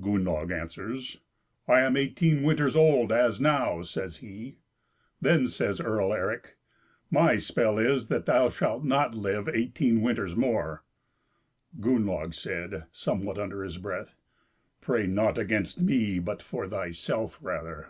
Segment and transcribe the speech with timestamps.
[0.00, 1.18] Gunnlaug answers:
[1.66, 4.58] "I am eighteen winters old as now," says he.
[5.20, 6.56] Then says Earl Eric,
[7.10, 10.84] "My spell is that thou shalt not live eighteen winters more."
[11.80, 14.14] Gunnlaug said, somewhat under his breath:
[14.80, 17.88] "Pray not against me, but for thyself rather."